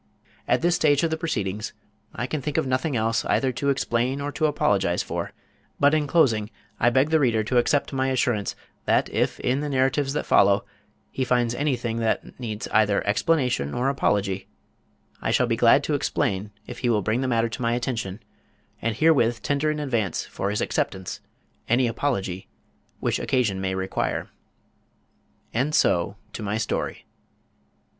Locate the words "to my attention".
17.49-18.21